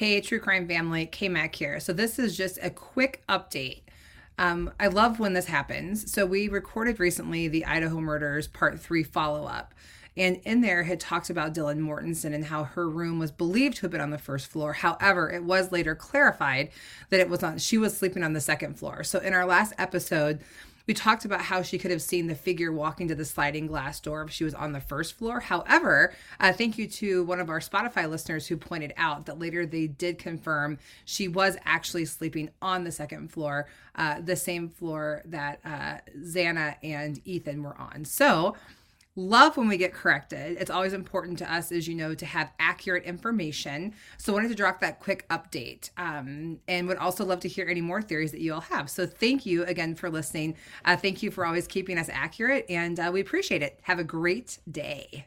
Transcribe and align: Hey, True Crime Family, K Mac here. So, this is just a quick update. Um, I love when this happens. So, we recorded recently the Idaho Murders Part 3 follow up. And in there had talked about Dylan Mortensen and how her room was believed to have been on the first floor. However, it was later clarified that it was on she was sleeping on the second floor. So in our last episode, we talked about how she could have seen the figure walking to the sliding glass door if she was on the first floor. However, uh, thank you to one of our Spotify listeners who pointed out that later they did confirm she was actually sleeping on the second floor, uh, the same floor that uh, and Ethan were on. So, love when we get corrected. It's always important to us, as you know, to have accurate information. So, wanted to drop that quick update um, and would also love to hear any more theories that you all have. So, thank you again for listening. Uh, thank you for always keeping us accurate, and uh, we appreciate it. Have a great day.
Hey, 0.00 0.18
True 0.22 0.40
Crime 0.40 0.66
Family, 0.66 1.04
K 1.04 1.28
Mac 1.28 1.54
here. 1.54 1.78
So, 1.78 1.92
this 1.92 2.18
is 2.18 2.34
just 2.34 2.58
a 2.62 2.70
quick 2.70 3.22
update. 3.28 3.82
Um, 4.38 4.72
I 4.80 4.86
love 4.86 5.20
when 5.20 5.34
this 5.34 5.44
happens. 5.44 6.10
So, 6.10 6.24
we 6.24 6.48
recorded 6.48 6.98
recently 6.98 7.48
the 7.48 7.66
Idaho 7.66 8.00
Murders 8.00 8.46
Part 8.46 8.80
3 8.80 9.02
follow 9.02 9.44
up. 9.44 9.74
And 10.16 10.40
in 10.46 10.62
there 10.62 10.84
had 10.84 11.00
talked 11.00 11.28
about 11.28 11.52
Dylan 11.52 11.80
Mortensen 11.80 12.34
and 12.34 12.46
how 12.46 12.64
her 12.64 12.88
room 12.88 13.18
was 13.18 13.30
believed 13.30 13.76
to 13.76 13.82
have 13.82 13.90
been 13.90 14.00
on 14.00 14.08
the 14.08 14.16
first 14.16 14.46
floor. 14.46 14.72
However, 14.72 15.30
it 15.30 15.44
was 15.44 15.70
later 15.70 15.94
clarified 15.94 16.70
that 17.10 17.20
it 17.20 17.28
was 17.28 17.42
on 17.42 17.58
she 17.58 17.76
was 17.76 17.94
sleeping 17.94 18.22
on 18.22 18.32
the 18.32 18.40
second 18.40 18.78
floor. 18.78 19.04
So 19.04 19.18
in 19.18 19.34
our 19.34 19.44
last 19.44 19.74
episode, 19.76 20.40
we 20.90 20.94
talked 20.94 21.24
about 21.24 21.40
how 21.40 21.62
she 21.62 21.78
could 21.78 21.92
have 21.92 22.02
seen 22.02 22.26
the 22.26 22.34
figure 22.34 22.72
walking 22.72 23.06
to 23.06 23.14
the 23.14 23.24
sliding 23.24 23.68
glass 23.68 24.00
door 24.00 24.22
if 24.22 24.30
she 24.32 24.42
was 24.42 24.54
on 24.54 24.72
the 24.72 24.80
first 24.80 25.16
floor. 25.16 25.38
However, 25.38 26.12
uh, 26.40 26.52
thank 26.52 26.78
you 26.78 26.88
to 26.88 27.22
one 27.22 27.38
of 27.38 27.48
our 27.48 27.60
Spotify 27.60 28.10
listeners 28.10 28.48
who 28.48 28.56
pointed 28.56 28.92
out 28.96 29.26
that 29.26 29.38
later 29.38 29.64
they 29.64 29.86
did 29.86 30.18
confirm 30.18 30.80
she 31.04 31.28
was 31.28 31.56
actually 31.64 32.06
sleeping 32.06 32.50
on 32.60 32.82
the 32.82 32.90
second 32.90 33.30
floor, 33.30 33.68
uh, 33.94 34.20
the 34.20 34.34
same 34.34 34.68
floor 34.68 35.22
that 35.26 35.60
uh, 35.64 35.98
and 36.82 37.20
Ethan 37.24 37.62
were 37.62 37.78
on. 37.78 38.04
So, 38.04 38.56
love 39.16 39.56
when 39.56 39.68
we 39.68 39.76
get 39.76 39.92
corrected. 39.92 40.56
It's 40.60 40.70
always 40.70 40.92
important 40.92 41.38
to 41.38 41.52
us, 41.52 41.72
as 41.72 41.88
you 41.88 41.94
know, 41.94 42.14
to 42.14 42.26
have 42.26 42.52
accurate 42.58 43.04
information. 43.04 43.94
So, 44.18 44.32
wanted 44.32 44.48
to 44.48 44.54
drop 44.54 44.80
that 44.80 45.00
quick 45.00 45.28
update 45.28 45.90
um, 45.96 46.60
and 46.68 46.86
would 46.88 46.98
also 46.98 47.24
love 47.24 47.40
to 47.40 47.48
hear 47.48 47.68
any 47.68 47.80
more 47.80 48.02
theories 48.02 48.32
that 48.32 48.40
you 48.40 48.54
all 48.54 48.60
have. 48.60 48.88
So, 48.88 49.06
thank 49.06 49.46
you 49.46 49.64
again 49.64 49.94
for 49.94 50.10
listening. 50.10 50.56
Uh, 50.84 50.96
thank 50.96 51.22
you 51.22 51.30
for 51.30 51.44
always 51.44 51.66
keeping 51.66 51.98
us 51.98 52.08
accurate, 52.12 52.66
and 52.68 52.98
uh, 52.98 53.10
we 53.12 53.20
appreciate 53.20 53.62
it. 53.62 53.80
Have 53.82 53.98
a 53.98 54.04
great 54.04 54.58
day. 54.70 55.26